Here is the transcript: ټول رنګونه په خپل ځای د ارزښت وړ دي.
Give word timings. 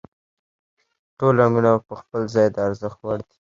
ټول 1.17 1.33
رنګونه 1.41 1.71
په 1.87 1.93
خپل 2.01 2.21
ځای 2.33 2.47
د 2.51 2.57
ارزښت 2.67 2.99
وړ 3.01 3.19
دي. 3.27 3.37